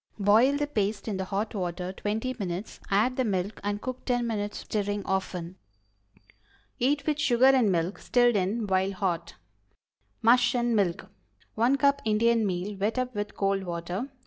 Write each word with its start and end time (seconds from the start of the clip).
Boil 0.17 0.57
the 0.57 0.65
paste 0.65 1.07
in 1.07 1.17
the 1.17 1.25
hot 1.25 1.53
water 1.53 1.93
twenty 1.93 2.35
minutes; 2.39 2.79
add 2.89 3.17
the 3.17 3.23
milk 3.23 3.61
and 3.63 3.81
cook 3.83 4.03
ten 4.03 4.25
minutes 4.25 4.61
more, 4.61 4.65
stirring 4.65 5.05
often. 5.05 5.57
Eat 6.79 7.05
with 7.05 7.19
sugar 7.19 7.45
and 7.45 7.71
milk, 7.71 7.99
stirred 7.99 8.35
in 8.35 8.65
while 8.65 8.93
hot. 8.93 9.35
MUSH 10.23 10.55
AND 10.55 10.75
MILK. 10.75 11.07
1 11.53 11.75
cup 11.77 12.01
Indian 12.03 12.47
meal, 12.47 12.75
wet 12.77 12.97
up 12.97 13.13
with 13.13 13.37
cold 13.37 13.61
water. 13.61 14.09